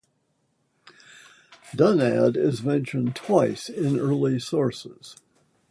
Dunadd 1.75 2.35
is 2.35 2.63
mentioned 2.63 3.15
twice 3.15 3.69
in 3.69 3.99
early 3.99 4.39
sources. 4.39 5.15